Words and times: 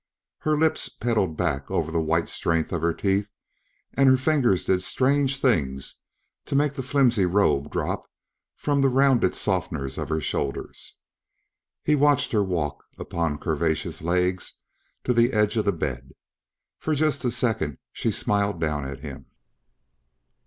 Her 0.39 0.57
lips 0.57 0.89
petaled 0.89 1.37
back 1.37 1.69
over 1.69 1.91
the 1.91 2.01
white 2.01 2.27
strength 2.27 2.71
of 2.71 2.81
her 2.81 2.91
teeth 2.91 3.29
and 3.93 4.09
her 4.09 4.17
fingers 4.17 4.63
did 4.65 4.81
strange 4.81 5.39
things 5.39 5.99
to 6.45 6.55
make 6.55 6.73
the 6.73 6.81
flimsy 6.81 7.27
robe 7.27 7.69
drop 7.69 8.09
from 8.55 8.81
the 8.81 8.89
rounded 8.89 9.35
softness 9.35 9.99
of 9.99 10.09
her 10.09 10.19
shoulders. 10.19 10.97
He 11.83 11.93
watched 11.93 12.31
her 12.31 12.43
walk, 12.43 12.83
upon 12.97 13.37
curvaceous 13.37 14.01
legs, 14.01 14.53
to 15.03 15.13
the 15.13 15.33
edge 15.33 15.55
of 15.55 15.65
the 15.65 15.71
bed. 15.71 16.13
For 16.79 16.95
just 16.95 17.23
a 17.23 17.29
second, 17.29 17.77
she 17.93 18.09
smiled 18.09 18.59
down 18.59 18.85
at 18.85 19.01
him. 19.01 19.27